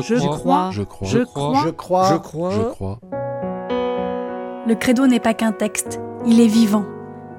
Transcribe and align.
Je 0.00 0.14
crois. 0.28 0.70
Je 0.72 0.82
crois. 0.82 1.08
Je 1.08 1.18
crois. 1.18 1.62
Je 1.64 1.70
crois. 1.70 2.12
Je 2.12 2.16
crois. 2.16 2.50
Je 2.50 2.62
crois. 2.62 2.98
Le 4.66 4.74
credo 4.74 5.06
n'est 5.06 5.20
pas 5.20 5.34
qu'un 5.34 5.52
texte, 5.52 6.00
il 6.24 6.40
est 6.40 6.46
vivant. 6.46 6.84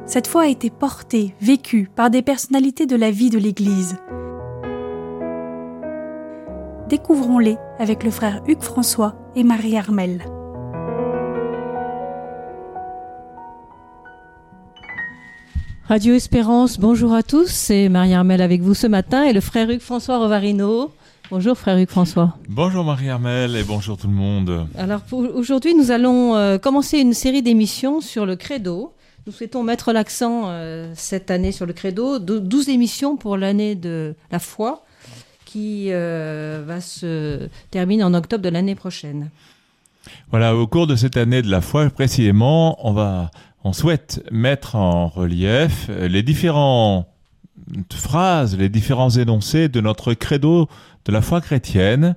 Cette 0.05 0.27
foi 0.27 0.43
a 0.43 0.47
été 0.47 0.69
portée, 0.69 1.33
vécue 1.39 1.89
par 1.95 2.09
des 2.09 2.21
personnalités 2.21 2.85
de 2.85 2.97
la 2.97 3.11
vie 3.11 3.29
de 3.29 3.39
l'Église. 3.39 3.95
Découvrons-les 6.89 7.57
avec 7.79 8.03
le 8.03 8.11
frère 8.11 8.43
Hugues 8.45 8.61
François 8.61 9.15
et 9.35 9.43
Marie 9.43 9.77
Armel. 9.77 10.21
Radio 15.85 16.13
Espérance, 16.13 16.79
bonjour 16.79 17.13
à 17.13 17.23
tous, 17.23 17.47
c'est 17.47 17.87
Marie 17.89 18.13
Armel 18.13 18.41
avec 18.41 18.61
vous 18.61 18.73
ce 18.73 18.87
matin 18.87 19.23
et 19.23 19.33
le 19.33 19.41
frère 19.41 19.69
Hugues 19.69 19.81
François 19.81 20.17
Rovarino. 20.17 20.91
Bonjour 21.33 21.57
frère 21.57 21.79
Hugues 21.79 21.89
François. 21.89 22.37
Bonjour 22.47 22.83
Marie-Armel 22.83 23.55
et 23.55 23.63
bonjour 23.63 23.97
tout 23.97 24.05
le 24.05 24.13
monde. 24.13 24.67
Alors 24.77 25.01
aujourd'hui, 25.11 25.73
nous 25.73 25.89
allons 25.89 26.35
euh, 26.35 26.59
commencer 26.59 26.99
une 26.99 27.15
série 27.15 27.41
d'émissions 27.41 28.01
sur 28.01 28.27
le 28.27 28.35
credo. 28.35 28.93
Nous 29.25 29.33
souhaitons 29.33 29.63
mettre 29.63 29.93
l'accent 29.93 30.43
euh, 30.45 30.91
cette 30.93 31.31
année 31.31 31.51
sur 31.51 31.65
le 31.65 31.73
credo, 31.73 32.19
Dou- 32.19 32.39
12 32.39 32.69
émissions 32.69 33.17
pour 33.17 33.35
l'année 33.35 33.73
de 33.73 34.13
la 34.29 34.37
foi 34.37 34.83
qui 35.45 35.87
euh, 35.89 36.61
va 36.67 36.79
se 36.81 37.49
terminer 37.71 38.03
en 38.03 38.13
octobre 38.13 38.43
de 38.43 38.49
l'année 38.49 38.75
prochaine. 38.75 39.31
Voilà, 40.29 40.55
au 40.55 40.67
cours 40.67 40.85
de 40.85 40.95
cette 40.95 41.17
année 41.17 41.41
de 41.41 41.49
la 41.49 41.61
foi, 41.61 41.89
précisément, 41.89 42.77
on 42.87 42.93
va, 42.93 43.31
on 43.63 43.73
souhaite 43.73 44.23
mettre 44.31 44.75
en 44.75 45.07
relief 45.07 45.89
les 45.89 46.21
différentes 46.21 47.07
phrases, 47.93 48.57
les 48.57 48.69
différents 48.69 49.09
énoncés 49.09 49.69
de 49.69 49.81
notre 49.81 50.13
credo 50.13 50.67
de 51.05 51.11
la 51.11 51.21
foi 51.21 51.41
chrétienne 51.41 52.15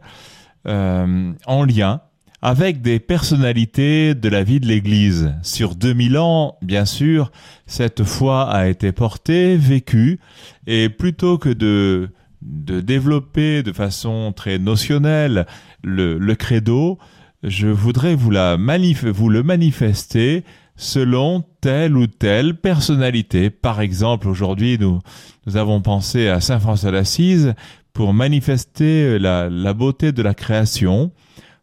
euh, 0.66 1.32
en 1.46 1.64
lien 1.64 2.00
avec 2.42 2.82
des 2.82 3.00
personnalités 3.00 4.14
de 4.14 4.28
la 4.28 4.44
vie 4.44 4.60
de 4.60 4.66
l'Église. 4.66 5.34
Sur 5.42 5.74
2000 5.74 6.18
ans, 6.18 6.58
bien 6.62 6.84
sûr, 6.84 7.32
cette 7.66 8.04
foi 8.04 8.48
a 8.50 8.68
été 8.68 8.92
portée, 8.92 9.56
vécue, 9.56 10.20
et 10.66 10.88
plutôt 10.88 11.38
que 11.38 11.48
de, 11.48 12.10
de 12.42 12.80
développer 12.80 13.62
de 13.62 13.72
façon 13.72 14.32
très 14.36 14.58
notionnelle 14.58 15.46
le, 15.82 16.18
le 16.18 16.34
credo, 16.34 16.98
je 17.42 17.68
voudrais 17.68 18.14
vous, 18.14 18.30
la 18.30 18.56
vous 18.56 19.28
le 19.28 19.42
manifester 19.42 20.44
selon 20.76 21.44
telle 21.60 21.96
ou 21.96 22.06
telle 22.06 22.54
personnalité. 22.54 23.50
Par 23.50 23.80
exemple, 23.80 24.28
aujourd'hui, 24.28 24.78
nous, 24.78 25.00
nous 25.46 25.56
avons 25.56 25.80
pensé 25.80 26.28
à 26.28 26.40
Saint 26.40 26.60
François 26.60 26.92
d'Assise 26.92 27.54
pour 27.92 28.12
manifester 28.12 29.18
la, 29.18 29.48
la 29.48 29.72
beauté 29.72 30.12
de 30.12 30.22
la 30.22 30.34
création. 30.34 31.12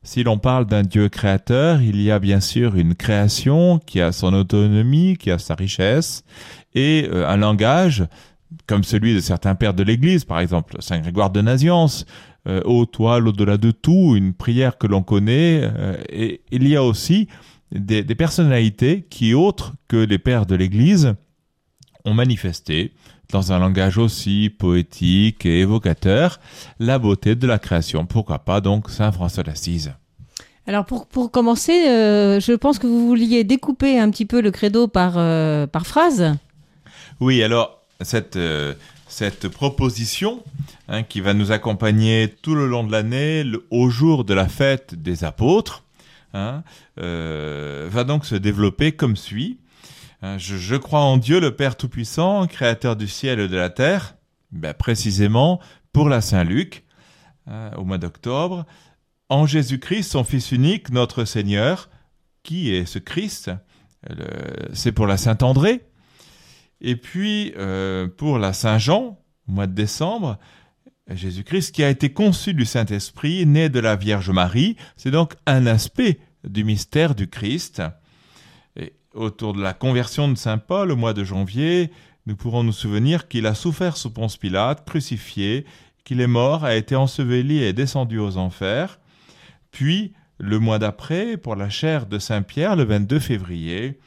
Si 0.02 0.24
l'on 0.24 0.38
parle 0.38 0.66
d'un 0.66 0.82
Dieu 0.84 1.08
créateur, 1.08 1.82
il 1.82 2.02
y 2.02 2.12
a 2.12 2.20
bien 2.20 2.42
sûr 2.42 2.76
une 2.76 2.94
création 2.96 3.80
qui 3.80 4.02
a 4.02 4.12
son 4.12 4.34
autonomie, 4.34 5.16
qui 5.16 5.32
a 5.32 5.38
sa 5.38 5.56
richesse, 5.56 6.24
et 6.76 7.08
euh, 7.10 7.30
un 7.30 7.38
langage 7.38 8.06
comme 8.68 8.84
celui 8.84 9.16
de 9.16 9.20
certains 9.20 9.56
pères 9.56 9.74
de 9.74 9.84
l'Église, 9.84 10.26
par 10.26 10.40
exemple 10.40 10.76
Saint 10.80 11.00
Grégoire 11.00 11.30
de 11.30 11.42
Naziance, 11.42 12.06
euh, 12.48 12.62
Ô 12.66 12.86
toi, 12.86 13.20
l'au-delà 13.20 13.58
de 13.58 13.72
tout, 13.72 14.16
une 14.16 14.34
prière 14.34 14.78
que 14.78 14.88
l'on 14.88 15.02
connaît. 15.02 15.62
euh, 15.64 15.96
et 16.10 16.42
il 16.52 16.68
y 16.68 16.76
a 16.76 16.84
aussi 16.84 17.28
des, 17.74 18.04
des 18.04 18.16
personnalités 18.16 19.06
qui, 19.10 19.34
autres 19.34 19.74
que 19.88 19.98
les 19.98 20.20
pères 20.20 20.46
de 20.46 20.56
l'Église, 20.56 21.16
ont 22.06 22.14
manifesté, 22.14 22.94
dans 23.32 23.52
un 23.52 23.60
langage 23.60 23.98
aussi 23.98 24.50
poétique 24.50 25.46
et 25.46 25.62
évocateur, 25.62 26.40
la 26.80 27.00
beauté 27.00 27.36
de 27.36 27.48
la 27.48 27.60
création. 27.60 28.06
Pourquoi 28.06 28.40
pas 28.40 28.62
donc 28.62 28.90
Saint 28.90 29.12
François 29.12 29.44
d'Assise 29.44 29.94
Alors 30.68 30.86
pour, 30.86 31.08
pour 31.08 31.32
commencer, 31.32 31.88
euh, 31.88 32.40
je 32.40 32.54
pense 32.54 32.78
que 32.78 32.88
vous 32.88 33.08
vouliez 33.08 33.44
découper 33.44 33.98
un 33.98 34.10
petit 34.12 34.26
peu 34.26 34.42
le 34.42 34.52
credo 34.52 34.88
par, 34.88 35.14
euh, 35.18 35.66
par 35.66 35.88
phrase. 35.88 36.36
Oui, 37.20 37.42
alors 37.42 37.82
cette, 38.02 38.36
euh, 38.36 38.74
cette 39.08 39.48
proposition 39.48 40.44
hein, 40.88 41.04
qui 41.04 41.22
va 41.22 41.34
nous 41.34 41.52
accompagner 41.52 42.36
tout 42.42 42.56
le 42.56 42.68
long 42.68 42.84
de 42.84 42.92
l'année, 42.92 43.46
au 43.72 43.90
jour 43.90 44.26
de 44.26 44.34
la 44.34 44.48
fête 44.48 44.96
des 44.96 45.24
apôtres, 45.24 45.83
hein, 46.34 46.64
euh, 47.00 47.88
va 47.90 48.04
donc 48.04 48.26
se 48.26 48.36
développer 48.36 48.92
comme 48.92 49.16
suit. 49.16 49.60
Hein, 50.22 50.38
je, 50.38 50.76
crois 50.76 51.02
en 51.02 51.18
Dieu, 51.18 51.40
le 51.40 51.56
Père 51.56 51.76
Tout-Puissant, 51.76 52.48
créateur 52.48 52.96
du 52.96 53.08
ciel 53.08 53.40
et 53.40 53.48
de 53.48 53.58
la 53.58 53.70
terre, 53.70 54.16
ben, 54.52 54.74
précisément 54.74 55.60
pour 55.92 56.10
la 56.10 56.22
Saint-Luc, 56.22 56.86
hein, 57.48 57.72
au 57.78 57.84
mois 57.84 57.98
d'octobre, 57.98 58.66
en 59.30 59.46
Jésus-Christ, 59.46 60.04
son 60.12 60.24
Fils 60.24 60.52
unique, 60.52 60.92
notre 60.92 61.26
Seigneur, 61.26 61.90
qui 62.44 62.74
est 62.74 62.86
ce 62.86 63.00
Christ 63.00 63.52
C'est 64.74 64.92
pour 64.92 65.08
la 65.08 65.18
Saint-André, 65.18 65.82
et 66.84 66.98
puis, 66.98 67.54
euh, 67.58 68.08
pour 68.08 68.38
la 68.38 68.52
Saint-Jean, 68.54 69.18
au 69.48 69.52
mois 69.52 69.68
de 69.68 69.74
décembre, 69.74 70.38
Jésus-Christ 71.10 71.74
qui 71.74 71.84
a 71.84 71.90
été 71.90 72.14
conçu 72.14 72.54
du 72.54 72.66
Saint-Esprit, 72.66 73.46
né 73.46 73.70
de 73.70 73.80
la 73.80 73.96
Vierge 73.96 74.30
Marie, 74.30 74.78
c'est 74.96 75.12
donc 75.12 75.36
un 75.46 75.66
aspect 75.66 76.20
du 76.44 76.64
mystère 76.64 77.16
du 77.16 77.28
Christ. 77.28 77.82
Autour 79.14 79.54
de 79.54 79.62
la 79.62 79.74
conversion 79.74 80.28
de 80.28 80.36
Saint 80.36 80.58
Paul 80.58 80.92
au 80.92 80.96
mois 80.96 81.14
de 81.14 81.24
janvier, 81.24 81.92
nous 82.26 82.36
pourrons 82.36 82.64
nous 82.64 82.72
souvenir 82.72 83.28
qu'il 83.28 83.46
a 83.46 83.54
souffert 83.54 83.98
sous 83.98 84.12
Ponce 84.12 84.38
Pilate, 84.38 84.86
crucifié, 84.88 85.66
qu'il 86.04 86.22
est 86.22 86.28
mort, 86.28 86.66
a 86.66 86.76
été 86.76 86.96
enseveli 86.96 87.62
et 87.62 87.74
descendu 87.74 88.18
aux 88.18 88.38
enfers. 88.38 89.00
Puis, 89.72 90.14
le 90.40 90.58
mois 90.60 90.80
d'après, 90.80 91.38
pour 91.38 91.56
la 91.56 91.70
chair 91.70 92.06
de 92.06 92.18
Saint 92.18 92.42
Pierre, 92.42 92.76
le 92.76 92.86
22 92.86 93.20
février, 93.20 94.00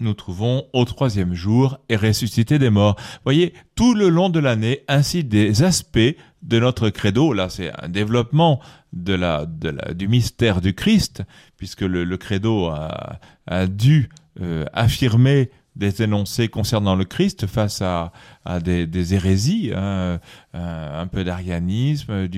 nous 0.00 0.14
trouvons 0.14 0.64
au 0.72 0.84
troisième 0.84 1.34
jour 1.34 1.78
et 1.88 1.96
ressuscité 1.96 2.58
des 2.58 2.70
morts. 2.70 2.96
Voyez, 3.24 3.54
tout 3.74 3.94
le 3.94 4.08
long 4.08 4.28
de 4.28 4.40
l'année, 4.40 4.80
ainsi 4.88 5.24
des 5.24 5.62
aspects 5.62 6.16
de 6.42 6.58
notre 6.58 6.90
credo. 6.90 7.32
Là, 7.32 7.48
c'est 7.48 7.72
un 7.82 7.88
développement 7.88 8.60
de 8.92 9.14
la, 9.14 9.46
du 9.46 10.08
mystère 10.08 10.60
du 10.60 10.74
Christ, 10.74 11.22
puisque 11.56 11.82
le, 11.82 12.04
le 12.04 12.16
credo 12.16 12.66
a, 12.66 13.18
a 13.46 13.66
dû 13.66 14.08
euh, 14.40 14.64
affirmer 14.72 15.50
des 15.76 16.02
énoncés 16.02 16.48
concernant 16.48 16.94
le 16.94 17.04
Christ 17.04 17.46
face 17.46 17.82
à, 17.82 18.12
des, 18.60 19.14
hérésies, 19.14 19.72
hein, 19.74 20.20
un, 20.52 21.00
un 21.00 21.06
peu 21.06 21.24
d'arianisme, 21.24 22.28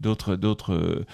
d'autres 0.00 0.36
d'autres 0.36 1.04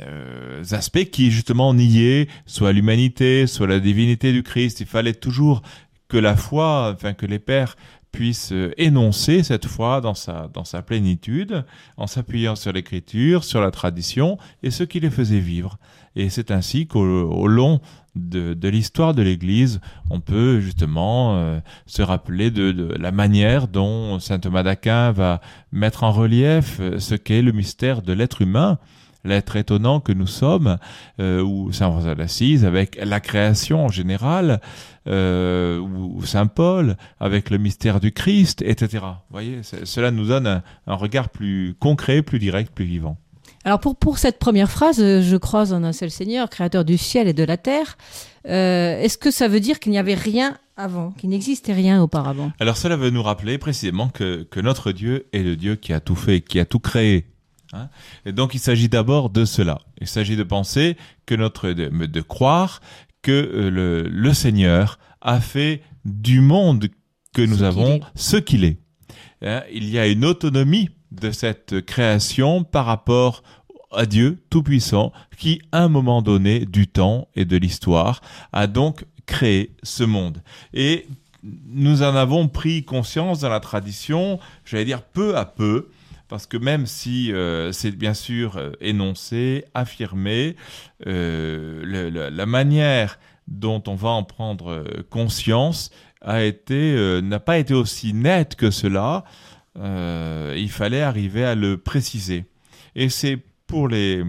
euh, 0.00 0.64
aspects 0.72 1.04
qui 1.10 1.30
justement 1.30 1.74
niaient 1.74 2.28
soit 2.46 2.72
l'humanité, 2.72 3.46
soit 3.46 3.66
la 3.66 3.80
divinité 3.80 4.32
du 4.32 4.42
Christ. 4.42 4.80
Il 4.80 4.86
fallait 4.86 5.14
toujours 5.14 5.62
que 6.08 6.16
la 6.16 6.36
foi, 6.36 6.92
enfin 6.94 7.14
que 7.14 7.26
les 7.26 7.38
pères 7.38 7.76
puissent 8.16 8.52
euh, 8.52 8.72
énoncer 8.78 9.42
cette 9.42 9.66
foi 9.66 10.00
dans 10.00 10.14
sa, 10.14 10.48
dans 10.54 10.64
sa 10.64 10.80
plénitude, 10.80 11.66
en 11.98 12.06
s'appuyant 12.06 12.56
sur 12.56 12.72
l'écriture, 12.72 13.44
sur 13.44 13.60
la 13.60 13.70
tradition 13.70 14.38
et 14.62 14.70
ce 14.70 14.84
qui 14.84 15.00
les 15.00 15.10
faisait 15.10 15.38
vivre. 15.38 15.78
Et 16.16 16.30
c'est 16.30 16.50
ainsi 16.50 16.86
qu'au 16.86 17.02
au 17.02 17.46
long 17.46 17.82
de, 18.14 18.68
l'histoire 18.68 19.12
de 19.12 19.20
l'Église, 19.20 19.82
on 20.08 20.20
peut 20.20 20.60
justement 20.60 21.36
euh, 21.36 21.60
se 21.84 22.00
rappeler 22.00 22.50
de, 22.50 22.72
de 22.72 22.94
la 22.98 23.12
manière 23.12 23.68
dont 23.68 24.18
saint 24.18 24.38
Thomas 24.38 24.62
d'Aquin 24.62 25.12
va 25.12 25.42
mettre 25.70 26.02
en 26.02 26.10
relief 26.10 26.78
euh, 26.80 26.98
ce 26.98 27.16
qu'est 27.16 27.42
le 27.42 27.52
mystère 27.52 28.00
de 28.00 28.14
l'être 28.14 28.40
humain, 28.40 28.78
l'être 29.26 29.56
étonnant 29.56 30.00
que 30.00 30.12
nous 30.12 30.26
sommes, 30.26 30.78
euh, 31.20 31.42
ou 31.42 31.72
saint 31.72 31.90
François 31.90 32.14
d'Assise 32.14 32.64
avec 32.64 32.98
la 33.02 33.20
création 33.20 33.84
en 33.84 33.88
général, 33.88 34.60
euh, 35.06 35.78
ou 35.78 36.24
saint 36.24 36.46
Paul 36.46 36.96
avec 37.20 37.50
le 37.50 37.58
mystère 37.58 38.00
du 38.00 38.12
Christ, 38.12 38.62
etc. 38.62 39.04
Vous 39.04 39.32
voyez, 39.32 39.60
cela 39.62 40.10
nous 40.10 40.26
donne 40.26 40.46
un, 40.46 40.62
un 40.86 40.94
regard 40.94 41.28
plus 41.28 41.74
concret, 41.78 42.22
plus 42.22 42.38
direct, 42.38 42.72
plus 42.74 42.86
vivant. 42.86 43.18
Alors 43.66 43.80
pour, 43.80 43.96
pour 43.96 44.18
cette 44.18 44.38
première 44.38 44.70
phrase, 44.70 45.00
euh, 45.00 45.20
je 45.22 45.36
crois 45.36 45.72
en 45.72 45.82
un 45.82 45.92
seul 45.92 46.10
Seigneur, 46.10 46.48
créateur 46.48 46.84
du 46.84 46.96
ciel 46.96 47.26
et 47.26 47.32
de 47.32 47.42
la 47.42 47.56
terre, 47.56 47.98
euh, 48.48 49.00
est-ce 49.00 49.18
que 49.18 49.32
ça 49.32 49.48
veut 49.48 49.58
dire 49.58 49.80
qu'il 49.80 49.90
n'y 49.90 49.98
avait 49.98 50.14
rien 50.14 50.56
avant, 50.76 51.10
qu'il 51.10 51.30
n'existait 51.30 51.72
rien 51.72 52.00
auparavant? 52.00 52.52
Alors 52.60 52.76
cela 52.76 52.96
veut 52.96 53.10
nous 53.10 53.24
rappeler 53.24 53.58
précisément 53.58 54.08
que, 54.08 54.44
que 54.44 54.60
notre 54.60 54.92
Dieu 54.92 55.26
est 55.32 55.42
le 55.42 55.56
Dieu 55.56 55.74
qui 55.74 55.92
a 55.92 55.98
tout 55.98 56.14
fait, 56.14 56.42
qui 56.42 56.60
a 56.60 56.64
tout 56.64 56.78
créé. 56.78 57.26
Hein. 57.72 57.88
Et 58.24 58.32
donc 58.32 58.54
il 58.54 58.58
s'agit 58.58 58.88
d'abord 58.88 59.30
de 59.30 59.44
cela. 59.44 59.80
Il 60.00 60.06
s'agit 60.06 60.36
de 60.36 60.42
penser 60.42 60.96
que 61.26 61.34
notre, 61.34 61.70
de, 61.70 61.88
de 61.88 62.20
croire 62.20 62.80
que 63.22 63.32
euh, 63.32 63.70
le, 63.70 64.02
le 64.08 64.34
Seigneur 64.34 64.98
a 65.20 65.40
fait 65.40 65.82
du 66.04 66.40
monde 66.40 66.88
que 67.34 67.42
nous 67.42 67.58
Ce 67.58 67.64
avons 67.64 68.00
ce 68.14 68.36
qu'il 68.36 68.64
est. 68.64 68.78
Hein, 69.42 69.62
il 69.72 69.88
y 69.88 69.98
a 69.98 70.06
une 70.06 70.24
autonomie 70.24 70.90
de 71.10 71.30
cette 71.30 71.84
création 71.84 72.64
par 72.64 72.86
rapport 72.86 73.42
à 73.92 74.06
Dieu 74.06 74.38
Tout-Puissant 74.50 75.12
qui, 75.36 75.60
à 75.72 75.82
un 75.82 75.88
moment 75.88 76.22
donné 76.22 76.66
du 76.66 76.88
temps 76.88 77.28
et 77.34 77.44
de 77.44 77.56
l'histoire, 77.56 78.20
a 78.52 78.66
donc 78.66 79.04
créé 79.26 79.76
ce 79.82 80.04
monde. 80.04 80.42
Et 80.72 81.06
nous 81.42 82.02
en 82.02 82.14
avons 82.16 82.48
pris 82.48 82.84
conscience 82.84 83.40
dans 83.40 83.48
la 83.48 83.60
tradition, 83.60 84.38
j'allais 84.64 84.84
dire 84.84 85.02
peu 85.02 85.36
à 85.36 85.44
peu, 85.44 85.90
parce 86.28 86.46
que 86.46 86.56
même 86.56 86.86
si 86.86 87.32
euh, 87.32 87.72
c'est 87.72 87.92
bien 87.92 88.14
sûr 88.14 88.56
euh, 88.56 88.72
énoncé, 88.80 89.64
affirmé, 89.74 90.56
euh, 91.06 92.30
la 92.30 92.46
manière 92.46 93.18
dont 93.48 93.82
on 93.86 93.94
va 93.94 94.08
en 94.08 94.24
prendre 94.24 94.84
conscience 95.08 95.90
a 96.20 96.42
été 96.42 97.20
n'a 97.22 97.38
pas 97.38 97.58
été 97.58 97.74
aussi 97.74 98.12
nette 98.12 98.56
que 98.56 98.72
cela. 98.72 99.24
il 99.76 100.70
fallait 100.70 101.02
arriver 101.02 101.44
à 101.44 101.54
le 101.54 101.76
préciser. 101.76 102.46
Et 102.96 103.08
c'est 103.08 103.38
pour 103.68 103.86
les 103.86 104.24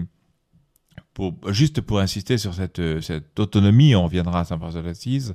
pour, 1.14 1.34
juste 1.48 1.80
pour 1.80 1.98
insister 1.98 2.38
sur 2.38 2.54
cette, 2.54 2.80
cette 3.00 3.40
autonomie, 3.40 3.96
on 3.96 4.04
reviendra 4.04 4.40
à 4.40 4.44
Saint-François 4.44 4.82
d'Assise, 4.82 5.34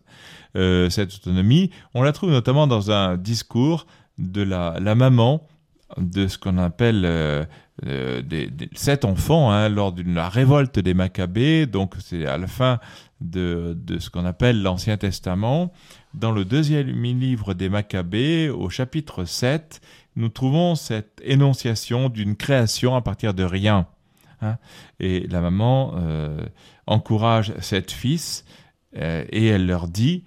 cette 0.53 1.13
autonomie, 1.15 1.71
on 1.93 2.03
la 2.03 2.13
trouve 2.13 2.31
notamment 2.31 2.67
dans 2.67 2.89
un 2.89 3.17
discours 3.17 3.85
de 4.17 4.43
la, 4.43 4.77
la 4.79 4.95
maman 4.95 5.45
de 5.97 6.27
ce 6.27 6.37
qu'on 6.37 6.57
appelle 6.57 7.03
euh, 7.05 7.45
euh, 7.85 8.21
des, 8.21 8.49
sept 8.73 9.05
enfants 9.05 9.51
hein, 9.51 9.69
lors 9.69 9.91
de 9.91 10.03
la 10.03 10.29
révolte 10.29 10.79
des 10.79 10.93
Maccabées, 10.93 11.65
donc 11.65 11.95
c'est 11.99 12.25
à 12.25 12.37
la 12.37 12.47
fin 12.47 12.79
de, 13.21 13.77
de 13.79 13.99
ce 13.99 14.09
qu'on 14.09 14.25
appelle 14.25 14.61
l'Ancien 14.61 14.97
Testament. 14.97 15.71
Dans 16.13 16.31
le 16.31 16.45
deuxième 16.45 16.87
livre 16.87 17.53
des 17.53 17.69
Maccabées, 17.69 18.49
au 18.49 18.69
chapitre 18.69 19.25
7, 19.25 19.81
nous 20.15 20.29
trouvons 20.29 20.75
cette 20.75 21.21
énonciation 21.23 22.09
d'une 22.09 22.35
création 22.35 22.95
à 22.95 23.01
partir 23.01 23.33
de 23.33 23.43
rien. 23.43 23.87
Hein. 24.41 24.57
Et 24.99 25.27
la 25.27 25.41
maman 25.41 25.93
euh, 25.95 26.45
encourage 26.85 27.53
sept 27.59 27.91
fils 27.91 28.45
et 28.95 29.47
elle 29.47 29.65
leur 29.65 29.87
dit, 29.87 30.23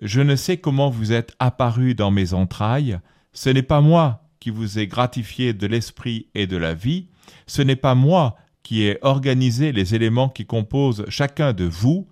Je 0.00 0.20
ne 0.20 0.36
sais 0.36 0.58
comment 0.58 0.88
vous 0.88 1.10
êtes 1.10 1.34
apparus 1.40 1.96
dans 1.96 2.12
mes 2.12 2.32
entrailles, 2.32 3.00
ce 3.32 3.50
n'est 3.50 3.62
pas 3.62 3.80
moi 3.80 4.23
qui 4.44 4.50
vous 4.50 4.78
ai 4.78 4.86
gratifié 4.86 5.54
de 5.54 5.66
l'esprit 5.66 6.26
et 6.34 6.46
de 6.46 6.58
la 6.58 6.74
vie, 6.74 7.06
ce 7.46 7.62
n'est 7.62 7.76
pas 7.76 7.94
moi 7.94 8.36
qui 8.62 8.82
ai 8.82 8.98
organisé 9.00 9.72
les 9.72 9.94
éléments 9.94 10.28
qui 10.28 10.44
composent 10.44 11.06
chacun 11.08 11.54
de 11.54 11.64
vous, 11.64 12.06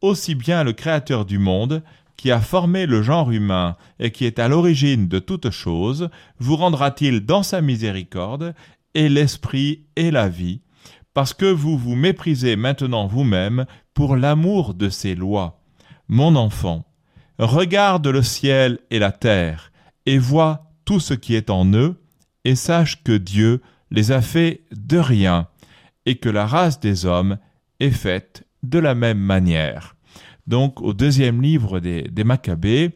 aussi 0.00 0.36
bien 0.36 0.62
le 0.62 0.72
Créateur 0.72 1.24
du 1.24 1.38
monde, 1.38 1.82
qui 2.16 2.30
a 2.30 2.38
formé 2.38 2.86
le 2.86 3.02
genre 3.02 3.32
humain 3.32 3.76
et 3.98 4.12
qui 4.12 4.24
est 4.24 4.38
à 4.38 4.46
l'origine 4.46 5.08
de 5.08 5.18
toutes 5.18 5.50
choses, 5.50 6.10
vous 6.38 6.54
rendra-t-il 6.54 7.26
dans 7.26 7.42
sa 7.42 7.60
miséricorde 7.60 8.54
et 8.94 9.08
l'esprit 9.08 9.82
et 9.96 10.12
la 10.12 10.28
vie, 10.28 10.60
parce 11.12 11.34
que 11.34 11.46
vous 11.46 11.76
vous 11.76 11.96
méprisez 11.96 12.54
maintenant 12.54 13.08
vous-même 13.08 13.66
pour 13.94 14.14
l'amour 14.14 14.74
de 14.74 14.88
ses 14.88 15.16
lois. 15.16 15.60
Mon 16.06 16.36
enfant, 16.36 16.84
regarde 17.40 18.06
le 18.06 18.22
ciel 18.22 18.78
et 18.92 19.00
la 19.00 19.10
terre, 19.10 19.72
et 20.06 20.18
vois 20.18 20.64
tout 20.84 21.00
ce 21.00 21.14
qui 21.14 21.34
est 21.34 21.50
en 21.50 21.72
eux, 21.72 21.96
et 22.44 22.54
sache 22.54 23.02
que 23.02 23.16
Dieu 23.16 23.62
les 23.90 24.12
a 24.12 24.20
fait 24.20 24.62
de 24.72 24.98
rien, 24.98 25.48
et 26.06 26.16
que 26.16 26.28
la 26.28 26.46
race 26.46 26.80
des 26.80 27.06
hommes 27.06 27.38
est 27.80 27.90
faite 27.90 28.44
de 28.62 28.78
la 28.78 28.94
même 28.94 29.18
manière. 29.18 29.96
Donc 30.46 30.80
au 30.80 30.92
deuxième 30.92 31.40
livre 31.40 31.80
des, 31.80 32.02
des 32.02 32.24
Maccabées, 32.24 32.92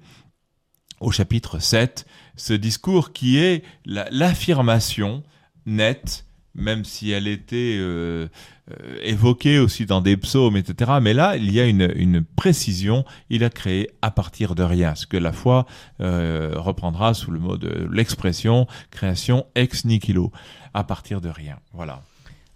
au 1.00 1.10
chapitre 1.10 1.58
7, 1.58 2.06
ce 2.36 2.52
discours 2.52 3.12
qui 3.12 3.38
est 3.38 3.64
l'affirmation 3.84 5.22
nette 5.66 6.26
même 6.58 6.84
si 6.84 7.10
elle 7.12 7.28
était 7.28 7.76
euh, 7.78 8.28
euh, 8.70 8.98
évoquée 9.02 9.58
aussi 9.58 9.86
dans 9.86 10.00
des 10.00 10.16
psaumes, 10.16 10.56
etc. 10.56 10.92
Mais 11.00 11.14
là, 11.14 11.36
il 11.36 11.50
y 11.52 11.60
a 11.60 11.64
une, 11.64 12.24
précision, 12.36 13.04
il 13.30 13.44
a 13.44 13.50
créé 13.50 13.88
à 14.02 14.10
partir 14.10 14.54
de 14.54 14.62
rien, 14.62 14.94
ce 14.94 15.06
que 15.06 15.16
la 15.16 15.32
foi 15.32 15.66
euh, 16.00 16.52
reprendra 16.56 17.14
sous 17.14 17.30
le 17.30 17.38
mot 17.38 17.56
de 17.56 17.88
l'expression 17.90 18.66
création 18.90 19.46
ex 19.54 19.84
nihilo, 19.84 20.32
à 20.74 20.84
partir 20.84 21.20
de 21.20 21.28
rien. 21.28 21.58
Voilà. 21.72 22.02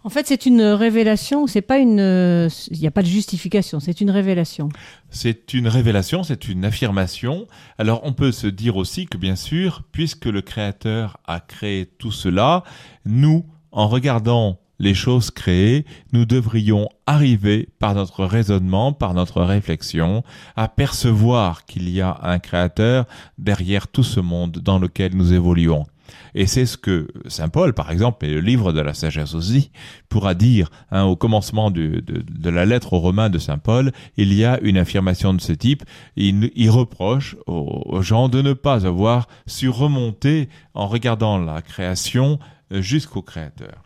En 0.05 0.11
fait, 0.11 0.27
c'est 0.27 0.47
une 0.47 0.63
révélation, 0.63 1.47
c'est 1.47 1.63
pas 1.63 1.79
une, 1.79 2.49
il 2.71 2.81
n'y 2.81 2.89
a 2.89 2.91
pas 2.91 3.03
de 3.03 3.07
justification, 3.07 3.79
c'est 3.79 4.01
une 4.01 4.11
révélation. 4.11 4.69
C'est 5.11 5.55
une 5.55 5.69
révélation, 5.69 6.25
c'est 6.25 6.49
une 6.49 6.65
affirmation. 6.65 7.47
Alors, 7.79 8.01
on 8.03 8.13
peut 8.13 8.33
se 8.33 8.49
dire 8.49 8.77
aussi 8.77 9.07
que, 9.07 9.17
bien 9.17 9.37
sûr, 9.37 9.85
puisque 9.93 10.27
le 10.27 10.43
Créateur 10.43 11.19
a 11.29 11.39
créé 11.39 11.87
tout 11.87 12.11
cela, 12.11 12.65
nous, 13.05 13.47
en 13.73 13.89
regardant 13.89 14.59
les 14.79 14.95
choses 14.95 15.31
créées, 15.31 15.87
nous 16.13 16.25
devrions 16.25 16.89
arriver 17.07 17.69
par 17.79 17.95
notre 17.95 18.25
raisonnement, 18.25 18.93
par 18.93 19.15
notre 19.15 19.43
réflexion, 19.43 20.25
à 20.57 20.67
percevoir 20.67 21.65
qu'il 21.67 21.89
y 21.89 22.01
a 22.01 22.19
un 22.23 22.39
créateur 22.41 23.07
derrière 23.39 23.87
tout 23.87 24.03
ce 24.03 24.19
monde 24.19 24.59
dans 24.59 24.79
lequel 24.79 25.15
nous 25.15 25.33
évoluons. 25.33 25.87
Et 26.35 26.47
c'est 26.47 26.67
ce 26.67 26.77
que 26.77 27.09
Saint 27.29 27.49
Paul, 27.49 27.75
par 27.75 27.91
exemple, 27.91 28.27
et 28.27 28.35
le 28.35 28.41
livre 28.41 28.73
de 28.73 28.81
la 28.81 28.93
sagesse 28.93 29.35
aussi, 29.35 29.71
pourra 30.09 30.35
dire 30.35 30.69
hein, 30.91 31.05
au 31.05 31.15
commencement 31.15 31.71
de, 31.71 32.03
la 32.43 32.67
lettre 32.67 32.93
aux 32.95 32.99
Romains 32.99 33.31
de 33.31 33.39
Saint 33.39 33.59
Paul, 33.59 33.93
il 34.17 34.35
y 34.35 34.45
a 34.45 34.59
une 34.63 34.79
affirmation 34.79 35.33
de 35.33 35.41
ce 35.41 35.53
type. 35.53 35.85
Il, 36.17 36.51
il 36.57 36.71
reproche 36.71 37.37
aux 37.47 38.03
gens 38.03 38.29
de 38.29 38.43
ne 38.43 38.53
pas 38.53 38.87
avoir 38.87 39.29
su 39.47 39.69
remonter 39.69 40.49
en 40.75 40.87
regardant 40.87 41.39
la 41.39 41.63
création 41.63 42.39
jusqu'au 42.81 43.23
créateur. 43.23 43.83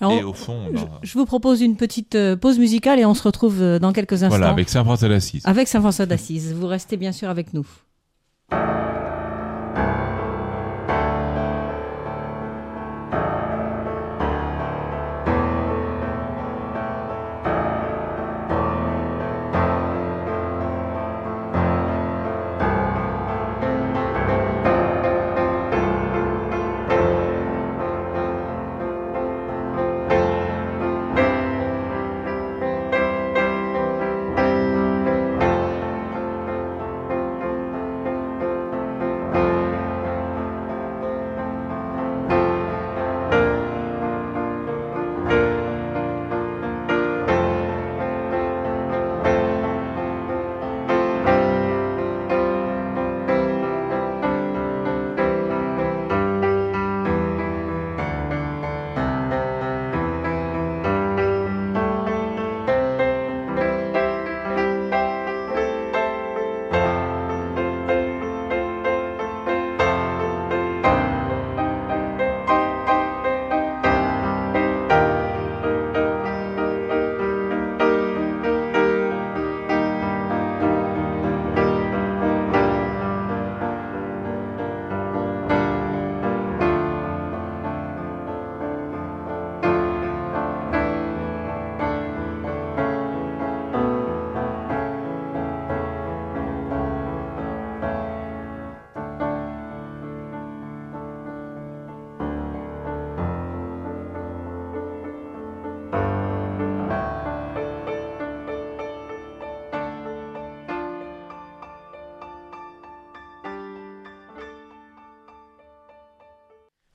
et 0.00 0.22
au 0.22 0.32
fond, 0.32 0.70
je, 1.02 1.12
vous 1.14 1.26
propose 1.26 1.60
une 1.60 1.76
petite 1.76 2.14
euh, 2.14 2.36
pause 2.36 2.58
musicale 2.58 2.98
et 2.98 3.04
on 3.04 3.14
se 3.14 3.22
retrouve 3.22 3.62
euh, 3.62 3.78
dans 3.78 3.92
quelques 3.92 4.22
instants. 4.22 4.28
Voilà, 4.28 4.50
avec 4.50 4.68
Saint-François 4.68 5.08
d'Assise. 5.08 5.42
Avec 5.44 5.68
Saint-François 5.68 6.06
d'Assise. 6.06 6.52
Vous 6.54 6.66
restez 6.66 6.96
bien 6.96 7.12
sûr 7.12 7.28
avec 7.28 7.54
nous. 7.54 7.66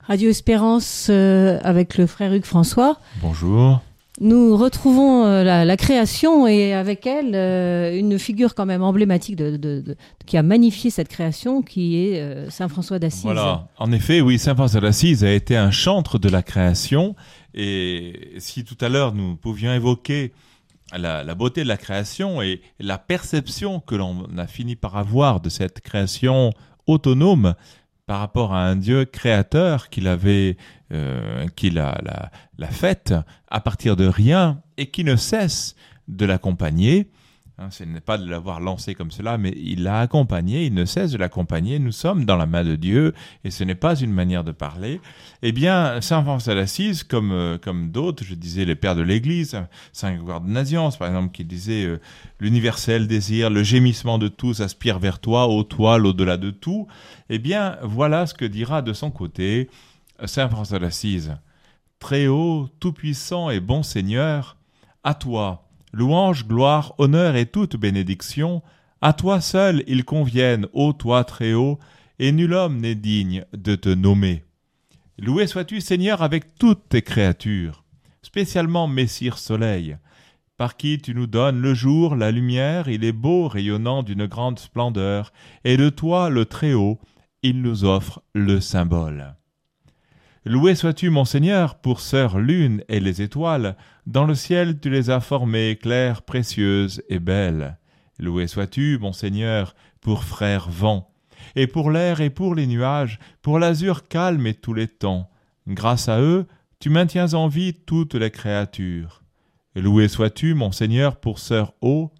Radio 0.06 0.28
Espérance 0.30 1.08
euh, 1.10 1.58
avec 1.62 1.96
le 1.96 2.06
frère 2.06 2.32
Hugues 2.34 2.44
François. 2.44 2.98
Bonjour. 3.22 3.80
Nous 4.20 4.56
retrouvons 4.56 5.24
euh, 5.24 5.42
la, 5.42 5.64
la 5.64 5.76
création 5.76 6.46
et 6.46 6.72
avec 6.72 7.04
elle 7.06 7.34
euh, 7.34 7.98
une 7.98 8.18
figure 8.18 8.54
quand 8.54 8.66
même 8.66 8.82
emblématique 8.82 9.34
de, 9.36 9.56
de- 9.56 9.80
de- 9.80 9.96
qui 10.26 10.36
a 10.36 10.42
magnifié 10.42 10.90
cette 10.90 11.08
création, 11.08 11.62
qui 11.62 11.96
est 11.96 12.48
Saint 12.50 12.68
François 12.68 12.98
d'Assise. 12.98 13.24
Voilà. 13.24 13.66
En 13.78 13.90
effet, 13.92 14.20
oui, 14.20 14.38
Saint 14.38 14.54
François 14.54 14.80
d'Assise 14.80 15.24
a 15.24 15.32
été 15.32 15.56
un 15.56 15.70
chantre 15.70 16.18
de 16.18 16.28
la 16.28 16.42
création. 16.42 17.16
Et 17.54 18.32
si 18.38 18.64
tout 18.64 18.76
à 18.82 18.88
l'heure 18.88 19.14
nous 19.14 19.36
pouvions 19.36 19.72
évoquer 19.72 20.32
la, 20.96 21.24
la 21.24 21.34
beauté 21.34 21.62
de 21.64 21.68
la 21.68 21.76
création 21.78 22.40
et 22.42 22.60
la 22.78 22.98
perception 22.98 23.80
que 23.80 23.94
l'on 23.96 24.26
a 24.36 24.46
fini 24.46 24.76
par 24.76 24.96
avoir 24.96 25.40
de 25.40 25.48
cette 25.48 25.80
création 25.80 26.52
autonome 26.86 27.54
par 28.06 28.20
rapport 28.20 28.54
à 28.54 28.64
un 28.64 28.76
Dieu 28.76 29.04
créateur 29.04 29.88
qu'il 29.88 30.08
avait, 30.08 30.56
euh, 30.92 31.46
qu'il 31.56 31.78
a 31.78 32.00
la, 32.04 32.30
la 32.58 32.68
faite 32.68 33.14
à 33.48 33.60
partir 33.60 33.96
de 33.96 34.06
rien 34.06 34.60
et 34.76 34.90
qui 34.90 35.04
ne 35.04 35.16
cesse 35.16 35.74
de 36.08 36.26
l'accompagner. 36.26 37.10
Hein, 37.56 37.70
ce 37.70 37.84
n'est 37.84 38.00
pas 38.00 38.18
de 38.18 38.28
l'avoir 38.28 38.58
lancé 38.58 38.96
comme 38.96 39.12
cela, 39.12 39.38
mais 39.38 39.54
il 39.56 39.84
l'a 39.84 40.00
accompagné, 40.00 40.66
il 40.66 40.74
ne 40.74 40.84
cesse 40.84 41.12
de 41.12 41.18
l'accompagner. 41.18 41.78
Nous 41.78 41.92
sommes 41.92 42.24
dans 42.24 42.34
la 42.34 42.46
main 42.46 42.64
de 42.64 42.74
Dieu 42.74 43.14
et 43.44 43.52
ce 43.52 43.62
n'est 43.62 43.76
pas 43.76 43.94
une 43.94 44.12
manière 44.12 44.42
de 44.42 44.50
parler. 44.50 45.00
Eh 45.42 45.52
bien, 45.52 46.00
Saint 46.00 46.24
François 46.24 46.56
d'Assise, 46.56 47.04
comme, 47.04 47.30
euh, 47.30 47.56
comme 47.56 47.92
d'autres, 47.92 48.24
je 48.24 48.34
disais 48.34 48.64
les 48.64 48.74
pères 48.74 48.96
de 48.96 49.02
l'Église, 49.02 49.56
Saint 49.92 50.14
Grégoire 50.14 50.40
de 50.40 50.48
Naziance, 50.48 50.96
par 50.96 51.06
exemple, 51.06 51.30
qui 51.30 51.44
disait 51.44 51.84
euh, 51.84 52.00
l'universel 52.40 53.06
désir, 53.06 53.50
le 53.50 53.62
gémissement 53.62 54.18
de 54.18 54.26
tous 54.26 54.60
aspire 54.60 54.98
vers 54.98 55.20
toi, 55.20 55.46
ô 55.46 55.62
toi, 55.62 55.96
l'au-delà 55.96 56.36
de 56.36 56.50
tout. 56.50 56.88
Eh 57.30 57.38
bien, 57.38 57.78
voilà 57.82 58.26
ce 58.26 58.34
que 58.34 58.44
dira 58.44 58.82
de 58.82 58.92
son 58.92 59.12
côté 59.12 59.70
Saint 60.24 60.48
François 60.48 60.80
d'Assise. 60.80 61.36
Très 62.00 62.26
haut, 62.26 62.68
tout-puissant 62.80 63.48
et 63.50 63.60
bon 63.60 63.84
Seigneur, 63.84 64.56
à 65.04 65.14
toi, 65.14 65.64
louange, 65.94 66.46
gloire, 66.46 66.94
honneur 66.98 67.36
et 67.36 67.46
toute 67.46 67.76
bénédiction, 67.76 68.62
à 69.00 69.12
toi 69.12 69.40
seul 69.40 69.84
ils 69.86 70.04
conviennent, 70.04 70.66
ô 70.72 70.92
toi 70.92 71.24
très 71.24 71.54
haut, 71.54 71.78
et 72.18 72.32
nul 72.32 72.52
homme 72.52 72.80
n'est 72.80 72.94
digne 72.94 73.44
de 73.52 73.76
te 73.76 73.88
nommer. 73.88 74.44
Loué 75.18 75.46
sois-tu 75.46 75.80
Seigneur 75.80 76.22
avec 76.22 76.56
toutes 76.56 76.88
tes 76.88 77.02
créatures, 77.02 77.84
spécialement 78.22 78.88
Messire 78.88 79.38
Soleil, 79.38 79.96
par 80.56 80.76
qui 80.76 80.98
tu 80.98 81.14
nous 81.14 81.28
donnes 81.28 81.60
le 81.60 81.74
jour, 81.74 82.16
la 82.16 82.30
lumière, 82.30 82.88
il 82.88 83.04
est 83.04 83.12
beau, 83.12 83.48
rayonnant 83.48 84.02
d'une 84.02 84.26
grande 84.26 84.58
splendeur, 84.58 85.32
et 85.64 85.76
de 85.76 85.88
toi, 85.88 86.28
le 86.28 86.44
Très-Haut, 86.44 86.98
il 87.42 87.62
nous 87.62 87.84
offre 87.84 88.22
le 88.34 88.60
symbole. 88.60 89.36
Loué 90.44 90.74
sois-tu, 90.74 91.10
mon 91.10 91.24
Seigneur, 91.24 91.76
pour 91.76 92.00
sœur 92.00 92.38
lune 92.38 92.82
et 92.88 93.00
les 93.00 93.22
étoiles, 93.22 93.76
dans 94.06 94.24
le 94.24 94.34
ciel 94.34 94.78
tu 94.80 94.90
les 94.90 95.10
as 95.10 95.20
formées, 95.20 95.78
claires, 95.80 96.22
précieuses 96.22 97.02
et 97.08 97.18
belles. 97.18 97.78
Loué 98.18 98.46
sois-tu, 98.46 98.98
mon 98.98 99.12
Seigneur, 99.12 99.74
pour 100.00 100.24
frère 100.24 100.68
vent, 100.68 101.10
et 101.56 101.66
pour 101.66 101.90
l'air 101.90 102.20
et 102.20 102.30
pour 102.30 102.54
les 102.54 102.66
nuages, 102.66 103.18
pour 103.42 103.58
l'azur 103.58 104.08
calme 104.08 104.46
et 104.46 104.54
tous 104.54 104.74
les 104.74 104.88
temps. 104.88 105.30
Grâce 105.66 106.08
à 106.08 106.20
eux, 106.20 106.46
tu 106.78 106.90
maintiens 106.90 107.32
en 107.34 107.48
vie 107.48 107.74
toutes 107.74 108.14
les 108.14 108.30
créatures. 108.30 109.22
Loué 109.74 110.08
sois-tu, 110.08 110.54
mon 110.54 110.70
Seigneur, 110.70 111.16
pour 111.16 111.38
sœur 111.38 111.74
eau, 111.80 112.12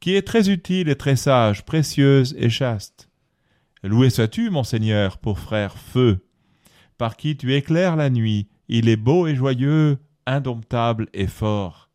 qui 0.00 0.14
est 0.14 0.26
très 0.26 0.50
utile 0.50 0.88
et 0.88 0.96
très 0.96 1.16
sage, 1.16 1.64
précieuse 1.64 2.36
et 2.38 2.50
chaste. 2.50 3.08
Loué 3.82 4.10
sois-tu, 4.10 4.50
mon 4.50 4.64
Seigneur, 4.64 5.18
pour 5.18 5.38
frère 5.38 5.78
feu, 5.78 6.24
par 6.98 7.16
qui 7.16 7.36
tu 7.36 7.54
éclaires 7.54 7.96
la 7.96 8.10
nuit, 8.10 8.48
il 8.68 8.88
est 8.88 8.96
beau 8.96 9.26
et 9.26 9.34
joyeux, 9.34 9.98
indomptable 10.26 11.08
et 11.12 11.26
fort. 11.26 11.90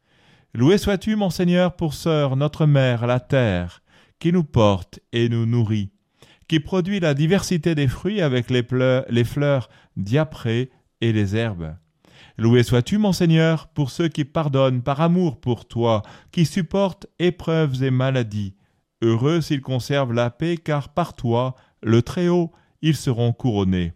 Loué 0.54 0.78
sois-tu, 0.78 1.16
mon 1.16 1.30
Seigneur, 1.30 1.76
pour 1.76 1.94
sœur, 1.94 2.36
notre 2.36 2.66
mère, 2.66 3.06
la 3.06 3.20
terre, 3.20 3.84
qui 4.20 4.32
nous 4.32 4.44
porte 4.44 5.00
et 5.12 5.30
nous 5.30 5.46
nourrit, 5.46 5.92
qui 6.48 6.60
produit 6.60 7.00
la 7.00 7.14
diversité 7.14 7.76
des 7.76 7.88
fruits 7.88 8.22
avec 8.22 8.50
les, 8.50 9.24
fleurs 9.24 9.70
diaprées 9.96 10.72
et 11.02 11.14
les 11.14 11.36
herbes. 11.36 11.76
Loué 12.38 12.64
sois-tu, 12.64 12.98
mon 12.98 13.14
Seigneur, 13.14 13.68
pour 13.68 13.92
ceux 13.92 14.08
qui 14.08 14.26
pardonnent 14.26 14.82
par 14.82 15.02
amour 15.02 15.40
pour 15.40 15.68
toi, 15.68 16.02
qui 16.32 16.46
supportent 16.46 17.08
épreuves 17.20 17.84
et 17.84 17.92
maladies. 17.92 18.56
Heureux 19.02 19.42
s'ils 19.42 19.62
conservent 19.62 20.14
la 20.14 20.32
paix, 20.32 20.58
car 20.58 20.90
par 20.90 21.16
toi, 21.16 21.56
le 21.84 22.02
Très-Haut, 22.02 22.52
ils 22.82 22.96
seront 22.96 23.32
couronnés. 23.32 23.94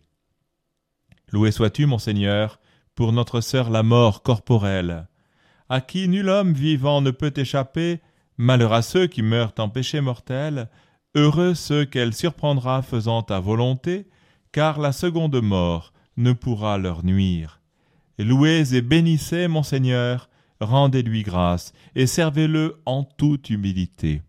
Loué 1.31 1.51
sois-tu, 1.51 1.85
mon 1.85 1.97
Seigneur, 1.97 2.60
pour 2.95 3.13
notre 3.13 3.41
sœur 3.41 3.69
la 3.69 3.83
mort 3.83 4.23
corporelle, 4.23 5.07
à 5.69 5.81
qui 5.81 6.07
nul 6.07 6.29
homme 6.29 6.53
vivant 6.53 7.01
ne 7.01 7.11
peut 7.11 7.33
échapper, 7.35 8.01
malheur 8.37 8.73
à 8.73 8.81
ceux 8.81 9.07
qui 9.07 9.21
meurent 9.21 9.53
en 9.57 9.69
péché 9.69 10.01
mortel, 10.01 10.69
heureux 11.15 11.53
ceux 11.53 11.85
qu'elle 11.85 12.13
surprendra 12.13 12.81
faisant 12.81 13.23
ta 13.23 13.39
volonté, 13.39 14.07
car 14.51 14.79
la 14.79 14.91
seconde 14.91 15.41
mort 15.41 15.93
ne 16.17 16.33
pourra 16.33 16.77
leur 16.77 17.05
nuire. 17.05 17.61
Louez 18.17 18.75
et 18.75 18.81
bénissez 18.81 19.47
mon 19.47 19.63
Seigneur, 19.63 20.29
rendez-lui 20.59 21.23
grâce 21.23 21.73
et 21.95 22.05
servez-le 22.05 22.81
en 22.85 23.03
toute 23.03 23.49
humilité. 23.49 24.21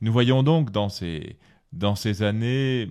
Nous 0.00 0.12
voyons 0.12 0.42
donc 0.42 0.70
dans 0.70 0.88
ces, 0.88 1.38
dans 1.72 1.94
ces 1.94 2.22
années 2.22 2.88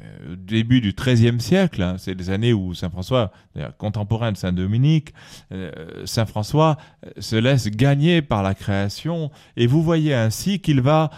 euh, 0.00 0.36
début 0.36 0.80
du 0.80 0.92
XIIIe 0.92 1.40
siècle, 1.40 1.82
hein, 1.82 1.96
c'est 1.98 2.14
les 2.14 2.30
années 2.30 2.52
où 2.52 2.74
Saint 2.74 2.90
François, 2.90 3.30
contemporain 3.78 4.32
de 4.32 4.36
Saint 4.36 4.52
Dominique, 4.52 5.14
euh, 5.52 5.70
Saint 6.04 6.26
François 6.26 6.76
euh, 7.04 7.10
se 7.18 7.36
laisse 7.36 7.68
gagner 7.68 8.22
par 8.22 8.42
la 8.42 8.54
création, 8.54 9.30
et 9.56 9.66
vous 9.66 9.82
voyez 9.82 10.14
ainsi 10.14 10.60
qu'il 10.60 10.80
va 10.80 11.10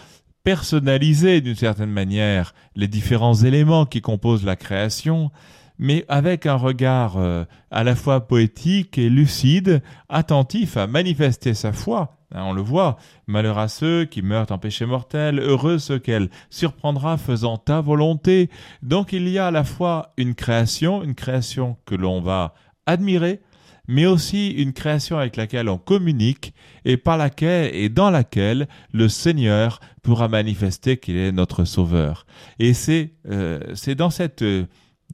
personnaliser 0.45 1.41
d'une 1.41 1.57
certaine 1.57 1.91
manière 1.91 2.55
les 2.75 2.89
différents 2.89 3.35
éléments 3.35 3.85
qui 3.85 4.01
composent 4.01 4.45
la 4.45 4.57
création, 4.57 5.31
mais 5.79 6.05
avec 6.09 6.47
un 6.47 6.55
regard 6.57 7.17
euh, 7.17 7.45
à 7.71 7.85
la 7.85 7.95
fois 7.95 8.27
poétique 8.27 8.99
et 8.99 9.09
lucide, 9.09 9.83
attentif 10.09 10.77
à 10.77 10.87
manifester 10.87 11.55
sa 11.55 11.73
foi. 11.73 12.18
Hein, 12.35 12.43
on 12.45 12.53
le 12.53 12.61
voit, 12.61 12.99
malheur 13.27 13.59
à 13.59 13.69
ceux 13.69 14.05
qui 14.05 14.21
meurent 14.21 14.53
en 14.53 14.59
péché 14.59 14.85
mortel, 14.85 15.39
heureux 15.39 15.79
ceux 15.79 15.99
qu'elle 15.99 16.29
surprendra 16.51 17.17
faisant 17.17 17.57
ta 17.57 17.81
volonté. 17.81 18.51
Donc 18.83 19.13
il 19.13 19.29
y 19.29 19.39
a 19.39 19.47
à 19.47 19.51
la 19.51 19.65
fois 19.65 20.13
une 20.19 20.35
création, 20.35 21.03
une 21.03 21.15
création 21.15 21.79
que 21.87 21.95
l'on 21.95 22.21
va 22.21 22.55
admirer, 22.85 23.41
mais 23.87 24.05
aussi 24.05 24.51
une 24.51 24.75
création 24.75 25.17
avec 25.17 25.37
laquelle 25.37 25.71
on 25.71 25.79
communique 25.79 26.53
et 26.85 26.99
par 26.99 27.17
laquelle 27.17 27.75
et 27.75 27.89
dans 27.89 28.11
laquelle 28.11 28.69
le 28.93 29.09
Seigneur 29.09 29.81
pourra 30.03 30.29
manifester 30.29 30.99
qu'il 30.99 31.17
est 31.17 31.33
notre 31.33 31.65
Sauveur. 31.65 32.27
Et 32.59 32.75
c'est 32.75 33.15
euh, 33.31 33.61
c'est 33.75 33.95
dans 33.95 34.11
cette 34.11 34.45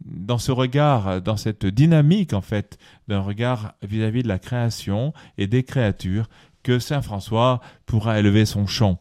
dans 0.04 0.38
ce 0.38 0.50
regard, 0.50 1.22
dans 1.22 1.36
cette 1.36 1.66
dynamique 1.66 2.32
en 2.32 2.40
fait 2.40 2.78
d'un 3.06 3.20
regard 3.20 3.74
vis-à-vis 3.82 4.24
de 4.24 4.28
la 4.28 4.40
création 4.40 5.12
et 5.38 5.46
des 5.46 5.62
créatures 5.62 6.28
que 6.64 6.80
Saint 6.80 7.02
François 7.02 7.60
pourra 7.86 8.18
élever 8.18 8.44
son 8.46 8.66
chant. 8.66 9.00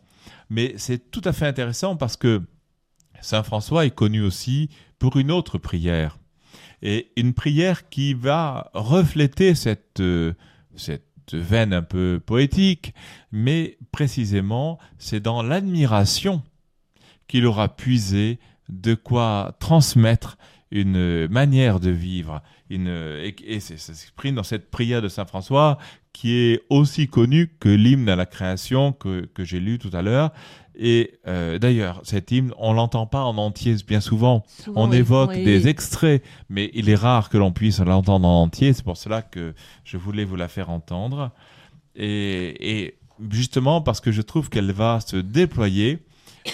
Mais 0.51 0.75
c'est 0.77 1.09
tout 1.09 1.21
à 1.25 1.33
fait 1.33 1.47
intéressant 1.47 1.95
parce 1.95 2.15
que 2.17 2.43
Saint 3.21 3.41
François 3.41 3.85
est 3.87 3.95
connu 3.95 4.21
aussi 4.21 4.69
pour 4.99 5.17
une 5.17 5.31
autre 5.31 5.57
prière. 5.57 6.19
Et 6.83 7.11
une 7.15 7.33
prière 7.33 7.89
qui 7.89 8.13
va 8.13 8.69
refléter 8.73 9.55
cette, 9.55 10.01
euh, 10.01 10.33
cette 10.75 11.03
veine 11.31 11.73
un 11.73 11.81
peu 11.81 12.21
poétique, 12.23 12.93
mais 13.31 13.77
précisément 13.93 14.77
c'est 14.97 15.21
dans 15.21 15.41
l'admiration 15.41 16.43
qu'il 17.27 17.45
aura 17.45 17.69
puisé 17.75 18.39
de 18.67 18.93
quoi 18.93 19.55
transmettre 19.59 20.37
une 20.71 21.27
manière 21.29 21.79
de 21.79 21.89
vivre. 21.91 22.41
Et 22.69 22.75
et 23.45 23.59
c'est- 23.61 23.77
ça 23.77 23.93
s'exprime 23.93 24.35
dans 24.35 24.43
cette 24.43 24.69
prière 24.69 25.01
de 25.01 25.07
Saint 25.07 25.25
François 25.25 25.77
qui 26.13 26.35
est 26.35 26.61
aussi 26.69 27.07
connue 27.07 27.51
que 27.59 27.69
l'hymne 27.69 28.07
à 28.07 28.15
la 28.15 28.25
création 28.25 28.93
que, 28.93 29.25
que 29.33 29.43
j'ai 29.43 29.59
lu 29.59 29.79
tout 29.79 29.89
à 29.93 30.01
l'heure. 30.01 30.31
Et 30.75 31.19
euh, 31.27 31.59
d'ailleurs, 31.59 32.01
cet 32.03 32.31
hymne, 32.31 32.51
on 32.57 32.73
l'entend 32.73 33.05
pas 33.05 33.23
en 33.23 33.37
entier 33.37 33.75
bien 33.87 33.99
souvent. 33.99 34.43
Souvent, 34.47 34.83
On 34.85 34.89
oui. 34.89 34.97
évoque 34.97 35.31
Oui, 35.31 35.43
des 35.43 35.67
extraits, 35.67 36.23
mais 36.49 36.71
il 36.73 36.89
est 36.89 36.95
rare 36.95 37.29
que 37.29 37.37
l'on 37.37 37.51
puisse 37.51 37.79
l'entendre 37.79 38.27
en 38.27 38.43
entier. 38.43 38.73
C'est 38.73 38.83
pour 38.83 38.97
cela 38.97 39.21
que 39.21 39.53
je 39.83 39.97
voulais 39.97 40.23
vous 40.23 40.35
la 40.35 40.47
faire 40.47 40.69
entendre. 40.69 41.31
Et, 41.95 42.81
et 42.81 42.97
justement 43.29 43.81
parce 43.81 43.99
que 43.99 44.11
je 44.11 44.21
trouve 44.21 44.49
qu'elle 44.49 44.71
va 44.71 44.99
se 44.99 45.17
déployer 45.17 45.99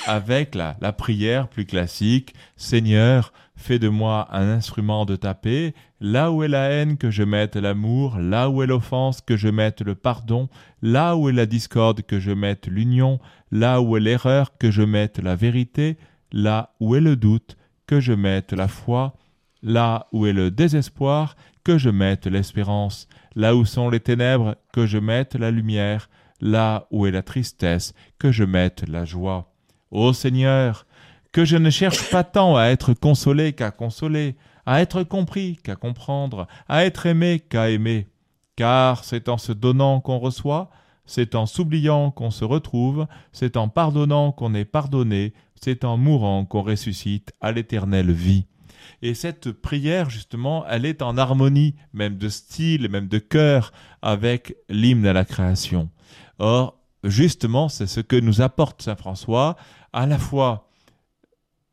avec 0.05 0.55
la, 0.55 0.75
prière 0.93 1.47
plus 1.47 1.65
classique. 1.65 2.33
Seigneur, 2.55 3.33
fais 3.55 3.79
de 3.79 3.89
moi 3.89 4.27
un 4.31 4.49
instrument 4.49 5.05
de 5.05 5.15
ta 5.15 5.33
paix. 5.33 5.73
Là 5.99 6.31
où 6.31 6.43
est 6.43 6.47
la 6.47 6.69
haine, 6.69 6.97
que 6.97 7.11
je 7.11 7.23
mette 7.23 7.55
l'amour. 7.55 8.17
Là 8.19 8.49
où 8.49 8.63
est 8.63 8.67
l'offense, 8.67 9.21
que 9.21 9.37
je 9.37 9.47
mette 9.47 9.81
le 9.81 9.95
pardon. 9.95 10.49
Là 10.81 11.15
où 11.15 11.29
est 11.29 11.33
la 11.33 11.45
discorde, 11.45 12.01
que 12.03 12.19
je 12.19 12.31
mette 12.31 12.67
l'union. 12.67 13.19
Là 13.51 13.81
où 13.81 13.97
est 13.97 14.01
l'erreur, 14.01 14.57
que 14.57 14.71
je 14.71 14.81
mette 14.81 15.19
la 15.19 15.35
vérité. 15.35 15.97
Là 16.31 16.73
où 16.79 16.95
est 16.95 17.01
le 17.01 17.15
doute, 17.15 17.57
que 17.87 17.99
je 17.99 18.13
mette 18.13 18.53
la 18.53 18.67
foi. 18.67 19.15
Là 19.61 20.07
où 20.11 20.25
est 20.25 20.33
le 20.33 20.51
désespoir, 20.51 21.35
que 21.63 21.77
je 21.77 21.89
mette 21.89 22.27
l'espérance. 22.27 23.07
Là 23.35 23.55
où 23.55 23.65
sont 23.65 23.89
les 23.89 23.99
ténèbres, 23.99 24.55
que 24.73 24.85
je 24.85 24.97
mette 24.97 25.35
la 25.35 25.51
lumière. 25.51 26.09
Là 26.41 26.87
où 26.91 27.05
est 27.05 27.11
la 27.11 27.23
tristesse, 27.23 27.93
que 28.17 28.31
je 28.31 28.45
mette 28.45 28.87
la 28.87 29.03
joie. 29.03 29.49
Ô 29.91 30.13
Seigneur, 30.13 30.85
que 31.31 31.45
je 31.45 31.57
ne 31.57 31.69
cherche 31.69 32.09
pas 32.09 32.23
tant 32.23 32.57
à 32.57 32.65
être 32.65 32.93
consolé 32.93 33.53
qu'à 33.53 33.71
consoler, 33.71 34.35
à 34.65 34.81
être 34.81 35.03
compris 35.03 35.57
qu'à 35.63 35.75
comprendre, 35.75 36.47
à 36.67 36.85
être 36.85 37.05
aimé 37.05 37.39
qu'à 37.39 37.69
aimer. 37.69 38.07
Car 38.55 39.03
c'est 39.03 39.29
en 39.29 39.37
se 39.37 39.51
donnant 39.51 39.99
qu'on 39.99 40.19
reçoit, 40.19 40.69
c'est 41.05 41.33
en 41.33 41.45
s'oubliant 41.45 42.11
qu'on 42.11 42.29
se 42.29 42.45
retrouve, 42.45 43.07
c'est 43.31 43.57
en 43.57 43.67
pardonnant 43.67 44.31
qu'on 44.31 44.53
est 44.53 44.65
pardonné, 44.65 45.33
c'est 45.55 45.83
en 45.83 45.97
mourant 45.97 46.45
qu'on 46.45 46.61
ressuscite 46.61 47.33
à 47.41 47.51
l'éternelle 47.51 48.11
vie. 48.11 48.45
Et 49.01 49.13
cette 49.13 49.51
prière, 49.51 50.09
justement, 50.09 50.65
elle 50.67 50.85
est 50.85 51.01
en 51.01 51.17
harmonie, 51.17 51.75
même 51.93 52.17
de 52.17 52.29
style, 52.29 52.89
même 52.89 53.07
de 53.07 53.17
cœur, 53.17 53.71
avec 54.01 54.55
l'hymne 54.69 55.07
à 55.07 55.13
la 55.13 55.25
création. 55.25 55.89
Or, 56.37 56.79
justement, 57.03 57.69
c'est 57.69 57.87
ce 57.87 58.01
que 58.01 58.17
nous 58.17 58.41
apporte 58.41 58.81
Saint 58.81 58.95
François, 58.95 59.55
à 59.93 60.05
la 60.05 60.17
fois 60.17 60.69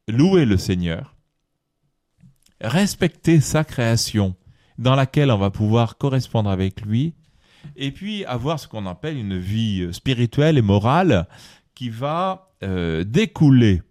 louer 0.08 0.44
le 0.44 0.56
Seigneur, 0.56 1.14
respecter 2.60 3.40
sa 3.40 3.64
création, 3.64 4.34
dans 4.78 4.94
laquelle 4.94 5.30
on 5.30 5.38
va 5.38 5.50
pouvoir 5.50 5.96
correspondre 5.98 6.50
avec 6.50 6.82
lui, 6.82 7.14
et 7.76 7.90
puis 7.90 8.24
avoir 8.24 8.60
ce 8.60 8.68
qu'on 8.68 8.86
appelle 8.86 9.16
une 9.16 9.38
vie 9.38 9.88
spirituelle 9.92 10.58
et 10.58 10.62
morale 10.62 11.26
qui 11.74 11.90
va 11.90 12.52
euh, 12.62 13.04
découler 13.04 13.82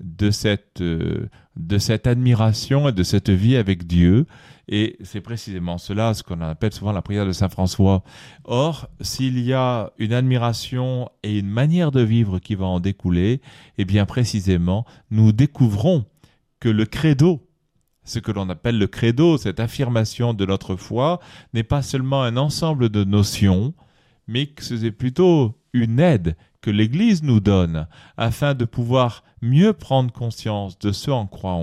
euh, 0.00 1.26
de 1.56 1.78
cette 1.78 2.06
admiration 2.06 2.88
et 2.88 2.92
de 2.92 3.02
cette 3.02 3.30
vie 3.30 3.56
avec 3.56 3.86
Dieu. 3.86 4.26
Et 4.72 4.96
c'est 5.02 5.20
précisément 5.20 5.78
cela, 5.78 6.14
ce 6.14 6.22
qu'on 6.22 6.40
appelle 6.40 6.72
souvent 6.72 6.92
la 6.92 7.02
prière 7.02 7.26
de 7.26 7.32
Saint 7.32 7.48
François. 7.48 8.04
Or, 8.44 8.88
s'il 9.00 9.40
y 9.40 9.52
a 9.52 9.92
une 9.98 10.12
admiration 10.12 11.10
et 11.24 11.40
une 11.40 11.50
manière 11.50 11.90
de 11.90 12.00
vivre 12.00 12.38
qui 12.38 12.54
va 12.54 12.66
en 12.66 12.78
découler, 12.78 13.40
eh 13.78 13.84
bien 13.84 14.06
précisément, 14.06 14.86
nous 15.10 15.32
découvrons 15.32 16.04
que 16.60 16.68
le 16.68 16.86
credo, 16.86 17.48
ce 18.04 18.20
que 18.20 18.30
l'on 18.30 18.48
appelle 18.48 18.78
le 18.78 18.86
credo, 18.86 19.38
cette 19.38 19.58
affirmation 19.58 20.34
de 20.34 20.46
notre 20.46 20.76
foi, 20.76 21.18
n'est 21.52 21.64
pas 21.64 21.82
seulement 21.82 22.22
un 22.22 22.36
ensemble 22.36 22.90
de 22.90 23.02
notions, 23.02 23.74
mais 24.28 24.46
que 24.46 24.62
c'est 24.62 24.92
plutôt 24.92 25.59
une 25.72 26.00
aide 26.00 26.36
que 26.60 26.70
l'Église 26.70 27.22
nous 27.22 27.40
donne 27.40 27.86
afin 28.16 28.54
de 28.54 28.64
pouvoir 28.64 29.24
mieux 29.42 29.72
prendre 29.72 30.12
conscience 30.12 30.78
de 30.78 30.92
ce 30.92 31.10
en 31.10 31.26
quoi 31.26 31.54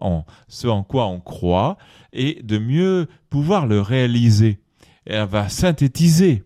on, 0.00 0.24
ce 0.48 0.66
en 0.66 0.82
quoi 0.82 1.06
on 1.06 1.20
croit 1.20 1.76
et 2.12 2.42
de 2.42 2.58
mieux 2.58 3.08
pouvoir 3.30 3.66
le 3.66 3.80
réaliser. 3.80 4.58
elle 5.06 5.26
va 5.26 5.48
synthétiser. 5.48 6.44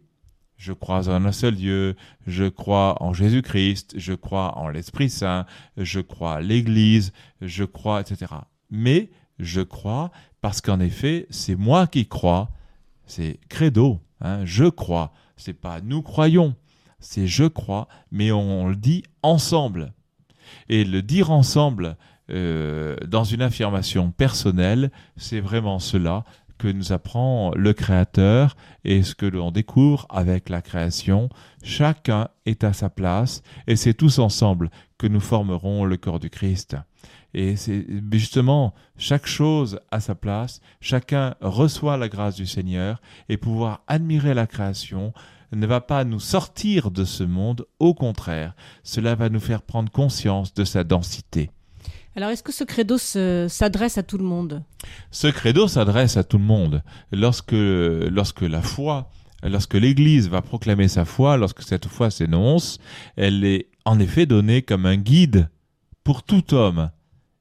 Je 0.57 0.73
crois 0.73 1.09
en 1.09 1.25
un 1.25 1.33
seul 1.33 1.55
Dieu, 1.55 1.97
je 2.27 2.45
crois 2.45 3.03
en 3.03 3.13
Jésus-Christ, 3.13 3.95
je 3.97 4.15
crois 4.15 4.57
en 4.57 4.69
l'Esprit 4.69 5.11
Saint, 5.11 5.45
je 5.77 6.01
crois 6.01 6.37
à 6.37 6.41
l'Église, 6.41 7.13
je 7.43 7.65
crois, 7.65 8.01
etc. 8.01 8.33
Mais 8.71 9.11
je 9.39 9.61
crois, 9.61 10.11
parce 10.41 10.63
qu'en 10.63 10.81
effet, 10.81 11.27
c'est 11.29 11.57
moi 11.57 11.87
qui 11.87 12.07
crois, 12.07 12.51
c'est 13.05 13.39
credo, 13.49 14.01
hein, 14.21 14.45
je 14.45 14.65
crois, 14.65 15.13
c'est 15.37 15.53
pas 15.53 15.81
nous 15.83 16.01
croyons, 16.01 16.57
c'est 16.99 17.27
je 17.27 17.45
crois, 17.45 17.89
mais 18.11 18.33
on, 18.33 18.69
le 18.69 18.77
dit 18.77 19.03
ensemble. 19.23 19.93
Et 20.69 20.85
le 20.85 21.03
dire 21.03 21.31
ensemble 21.31 21.97
euh, 22.31 22.97
dans 23.07 23.25
une 23.25 23.43
affirmation 23.43 24.11
personnelle, 24.11 24.91
c'est 25.17 25.41
vraiment 25.41 25.79
cela 25.79 26.25
que 26.59 26.69
nous 26.69 26.93
apprend 26.93 27.53
le 27.55 27.73
Créateur 27.73 28.57
et 28.85 29.03
ce 29.03 29.15
que 29.15 29.27
l'on 29.27 29.51
découvre 29.51 30.07
avec 30.09 30.49
la 30.49 30.63
création. 30.63 31.29
Chacun 31.63 32.29
est 32.47 32.65
à 32.65 32.73
sa 32.73 32.89
place 32.89 33.43
et 33.67 33.77
c'est 33.77 33.95
tous 33.95 34.19
ensemble 34.19 34.71
que 34.99 35.07
nous 35.07 35.21
formerons 35.21 35.85
le 35.85 35.97
corps 35.97 36.21
du 36.21 36.31
Christ. 36.31 36.77
Et 37.35 37.57
c'est 37.57 37.87
justement 38.13 38.73
chaque 38.97 39.27
chose 39.27 39.79
à 39.91 40.01
sa 40.01 40.15
place, 40.15 40.61
chacun 40.81 41.35
reçoit 41.43 41.99
la 41.99 42.09
grâce 42.09 42.37
du 42.37 42.47
Seigneur 42.47 43.03
et 43.29 43.37
pouvoir 43.37 43.83
admirer 43.89 44.33
la 44.33 44.47
création 44.47 45.13
ne 45.53 45.67
va 45.67 45.81
pas 45.81 46.05
nous 46.05 46.21
sortir 46.21 46.91
de 46.91 47.05
ce 47.05 47.25
monde, 47.25 47.67
au 47.79 47.95
contraire, 47.95 48.55
cela 48.83 49.15
va 49.15 49.29
nous 49.29 49.41
faire 49.41 49.63
prendre 49.63 49.91
conscience 49.91 50.55
de 50.55 50.65
sa 50.65 50.85
densité. 50.85 51.51
Alors, 52.17 52.31
est-ce 52.31 52.43
que 52.43 52.53
ce 52.53 52.65
credo 52.65 52.97
s'adresse 52.97 53.99
à 53.99 54.03
tout 54.03 54.17
le 54.17 54.25
monde? 54.25 54.63
Ce 55.11 55.27
credo 55.27 55.69
s'adresse 55.69 56.17
à 56.17 56.25
tout 56.25 56.39
le 56.39 56.45
monde. 56.45 56.83
Lorsque, 57.13 57.53
lorsque 57.53 58.41
la 58.41 58.63
foi, 58.63 59.11
lorsque 59.43 59.75
l'Église 59.75 60.31
va 60.31 60.41
proclamer 60.41 60.89
sa 60.89 61.05
foi, 61.05 61.37
lorsque 61.37 61.63
cette 61.63 61.87
foi 61.87 62.11
s'énonce, 62.11 62.79
elle 63.17 63.45
est 63.45 63.69
en 63.85 64.01
effet 64.01 64.25
donnée 64.25 64.63
comme 64.63 64.87
un 64.87 64.97
guide 64.97 65.51
pour 66.05 66.23
tout 66.23 66.55
homme. 66.55 66.91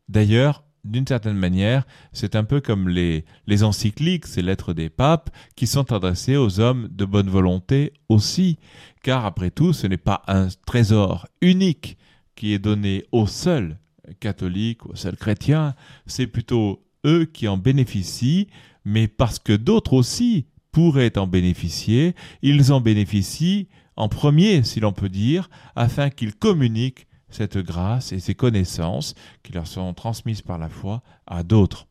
D'ailleurs, 0.10 0.65
d'une 0.86 1.08
certaine 1.08 1.38
manière, 1.38 1.86
c'est 2.14 2.36
un 2.36 2.44
peu 2.44 2.62
comme 2.62 2.88
les, 2.88 3.26
encycliques, 3.64 4.28
ces 4.28 4.42
lettres 4.42 4.74
des 4.74 4.90
papes, 4.90 5.30
qui 5.56 5.68
sont 5.68 5.92
adressées 5.92 6.38
aux 6.38 6.60
hommes 6.60 6.88
de 6.92 7.06
bonne 7.06 7.30
volonté 7.30 7.94
aussi, 8.08 8.58
car 9.04 9.26
après 9.26 9.52
tout, 9.52 9.74
ce 9.74 9.88
n'est 9.88 9.98
pas 9.98 10.22
un 10.28 10.48
trésor 10.66 11.28
unique 11.42 11.98
qui 12.36 12.54
est 12.54 12.60
donné 12.60 13.06
aux 13.12 13.28
seuls 13.28 13.78
catholiques, 14.20 14.86
aux 14.86 14.96
seuls 14.96 15.18
chrétiens, 15.18 15.74
c'est 16.06 16.28
plutôt 16.28 16.86
eux 17.06 17.26
qui 17.26 17.48
en 17.48 17.58
bénéficient, 17.58 18.48
mais 18.86 19.08
parce 19.08 19.40
que 19.40 19.54
d'autres 19.54 19.94
aussi 19.94 20.46
pourraient 20.72 21.18
en 21.18 21.26
bénéficier, 21.26 22.14
ils 22.42 22.72
en 22.72 22.82
bénéficient 22.82 23.68
en 23.96 24.10
premier, 24.10 24.64
si 24.64 24.80
l'on 24.80 24.92
peut 24.92 25.10
dire, 25.10 25.50
afin 25.76 26.10
qu'ils 26.10 26.36
communiquent 26.36 27.08
cette 27.36 27.58
grâce 27.58 28.12
et 28.12 28.20
ces 28.20 28.34
connaissances 28.36 29.14
qui 29.44 29.52
leur 29.52 29.68
sont 29.68 29.94
transmises 29.94 30.42
par 30.42 30.58
la 30.58 30.70
foi 30.70 31.02
à 31.28 31.44
d'autres. 31.44 31.88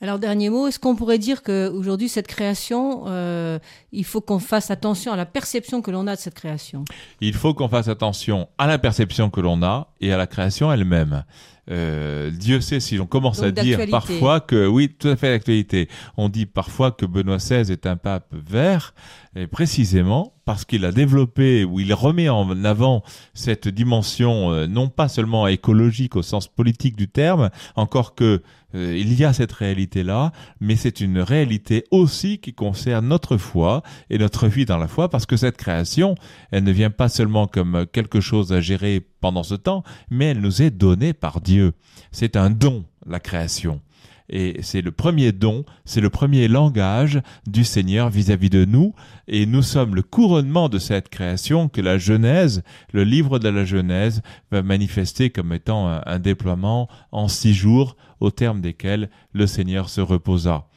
Alors, 0.00 0.18
dernier 0.18 0.50
mot, 0.50 0.66
est-ce 0.66 0.78
qu'on 0.78 0.96
pourrait 0.96 1.18
dire 1.18 1.42
qu'aujourd'hui, 1.42 2.10
cette 2.10 2.26
création, 2.26 3.04
euh, 3.06 3.58
il 3.90 4.04
faut 4.04 4.20
qu'on 4.20 4.40
fasse 4.40 4.70
attention 4.70 5.12
à 5.12 5.16
la 5.16 5.24
perception 5.24 5.80
que 5.80 5.90
l'on 5.90 6.06
a 6.06 6.16
de 6.16 6.20
cette 6.20 6.34
création? 6.34 6.84
Il 7.22 7.32
faut 7.32 7.54
qu'on 7.54 7.68
fasse 7.68 7.88
attention 7.88 8.48
à 8.58 8.66
la 8.66 8.76
perception 8.76 9.30
que 9.30 9.40
l'on 9.40 9.62
a 9.62 9.94
et 10.02 10.12
à 10.12 10.18
la 10.18 10.26
création 10.26 10.70
elle-même. 10.70 11.24
Euh, 11.70 12.30
Dieu 12.30 12.60
sait 12.60 12.80
si 12.80 12.96
l'on 12.96 13.06
commence 13.06 13.42
à 13.42 13.50
dire 13.50 13.80
parfois 13.90 14.40
que, 14.40 14.66
oui, 14.66 14.90
tout 14.90 15.08
à 15.08 15.16
fait 15.16 15.30
d'actualité, 15.30 15.88
on 16.18 16.28
dit 16.28 16.44
parfois 16.44 16.90
que 16.90 17.06
Benoît 17.06 17.38
XVI 17.38 17.72
est 17.72 17.86
un 17.86 17.96
pape 17.96 18.34
vert, 18.34 18.92
et 19.36 19.46
précisément 19.46 20.33
parce 20.44 20.64
qu'il 20.64 20.84
a 20.84 20.92
développé 20.92 21.64
ou 21.64 21.80
il 21.80 21.92
remet 21.94 22.28
en 22.28 22.64
avant 22.64 23.02
cette 23.32 23.68
dimension 23.68 24.52
euh, 24.52 24.66
non 24.66 24.88
pas 24.88 25.08
seulement 25.08 25.46
écologique 25.48 26.16
au 26.16 26.22
sens 26.22 26.48
politique 26.48 26.96
du 26.96 27.08
terme, 27.08 27.50
encore 27.76 28.14
que 28.14 28.42
euh, 28.74 28.96
il 28.96 29.14
y 29.14 29.24
a 29.24 29.32
cette 29.32 29.52
réalité-là, 29.52 30.32
mais 30.60 30.76
c'est 30.76 31.00
une 31.00 31.20
réalité 31.20 31.84
aussi 31.90 32.38
qui 32.38 32.52
concerne 32.54 33.08
notre 33.08 33.36
foi 33.36 33.82
et 34.10 34.18
notre 34.18 34.48
vie 34.48 34.64
dans 34.64 34.78
la 34.78 34.88
foi, 34.88 35.08
parce 35.08 35.26
que 35.26 35.36
cette 35.36 35.56
création, 35.56 36.14
elle 36.50 36.64
ne 36.64 36.72
vient 36.72 36.90
pas 36.90 37.08
seulement 37.08 37.46
comme 37.46 37.86
quelque 37.92 38.20
chose 38.20 38.52
à 38.52 38.60
gérer 38.60 39.06
pendant 39.20 39.42
ce 39.42 39.54
temps, 39.54 39.84
mais 40.10 40.26
elle 40.26 40.40
nous 40.40 40.62
est 40.62 40.70
donnée 40.70 41.12
par 41.12 41.40
Dieu. 41.40 41.72
C'est 42.10 42.36
un 42.36 42.50
don, 42.50 42.84
la 43.06 43.20
création. 43.20 43.80
Et 44.28 44.62
c'est 44.62 44.80
le 44.80 44.90
premier 44.90 45.32
don, 45.32 45.64
c'est 45.84 46.00
le 46.00 46.08
premier 46.08 46.48
langage 46.48 47.20
du 47.46 47.62
Seigneur 47.62 48.08
vis-à-vis 48.08 48.48
de 48.48 48.64
nous, 48.64 48.94
et 49.28 49.44
nous 49.44 49.62
sommes 49.62 49.94
le 49.94 50.02
couronnement 50.02 50.68
de 50.68 50.78
cette 50.78 51.10
création 51.10 51.68
que 51.68 51.82
la 51.82 51.98
Genèse, 51.98 52.62
le 52.92 53.04
livre 53.04 53.38
de 53.38 53.48
la 53.48 53.64
Genèse, 53.64 54.22
va 54.50 54.62
manifester 54.62 55.28
comme 55.28 55.52
étant 55.52 55.88
un, 55.88 56.18
déploiement 56.18 56.88
en 57.12 57.28
six 57.28 57.52
jours, 57.52 57.96
au 58.20 58.30
terme 58.30 58.62
desquels 58.62 59.10
le 59.32 59.46
Seigneur 59.46 59.90
se 59.90 60.00
reposa. 60.00 60.68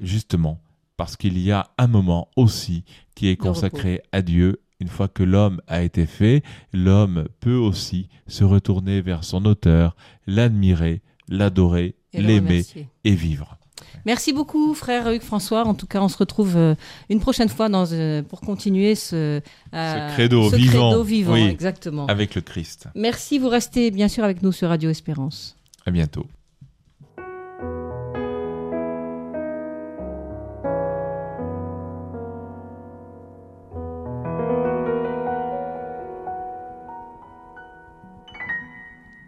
Justement, 0.00 0.60
parce 0.98 1.16
qu'il 1.16 1.38
y 1.38 1.52
a 1.52 1.70
un 1.78 1.86
moment 1.86 2.28
aussi 2.36 2.84
qui 3.14 3.28
est 3.28 3.36
consacré 3.36 4.02
à 4.12 4.20
Dieu. 4.20 4.60
Une 4.80 4.88
fois 4.88 5.08
que 5.08 5.22
l'homme 5.22 5.62
a 5.66 5.82
été 5.82 6.04
fait, 6.04 6.42
l'homme 6.74 7.28
peut 7.40 7.56
aussi 7.56 8.10
se 8.26 8.44
retourner 8.44 9.00
vers 9.00 9.24
son 9.24 9.46
auteur, 9.46 9.96
l'admirer, 10.26 11.00
l'adorer 11.28 11.95
l'aimer 12.14 12.64
et 13.04 13.14
vivre. 13.14 13.58
Merci 14.04 14.32
beaucoup, 14.32 14.74
frère 14.74 15.10
Hugues 15.10 15.22
François. 15.22 15.64
En 15.64 15.74
tout 15.74 15.86
cas, 15.86 16.00
on 16.00 16.08
se 16.08 16.16
retrouve 16.16 16.56
euh, 16.56 16.74
une 17.10 17.20
prochaine 17.20 17.48
fois 17.48 17.68
dans, 17.68 17.92
euh, 17.92 18.22
pour 18.22 18.40
continuer 18.40 18.94
ce, 18.94 19.40
euh, 19.74 20.08
credo, 20.14 20.48
vivant, 20.48 21.02
vivant 21.02 21.34
exactement. 21.34 22.06
avec 22.06 22.34
le 22.34 22.40
Christ. 22.40 22.88
Merci, 22.94 23.38
vous 23.38 23.48
restez 23.48 23.90
bien 23.90 24.08
sûr 24.08 24.24
avec 24.24 24.42
nous 24.42 24.52
sur 24.52 24.68
Radio 24.68 24.90
Espérance. 24.90 25.56
À 25.84 25.90
bientôt. 25.90 26.26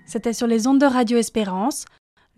C'était 0.07 0.33
sur 0.33 0.47
les 0.47 0.67
ondes 0.67 0.81
de 0.81 0.87
Radio 0.87 1.19
Espérance 1.19 1.85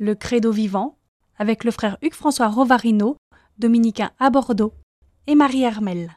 le 0.01 0.15
Credo 0.15 0.51
vivant, 0.51 0.97
avec 1.37 1.63
le 1.63 1.71
frère 1.71 1.99
Hugues-François 2.01 2.49
Rovarino, 2.49 3.19
dominicain 3.59 4.11
à 4.19 4.31
Bordeaux, 4.31 4.73
et 5.27 5.35
Marie 5.35 5.67
Armel. 5.67 6.17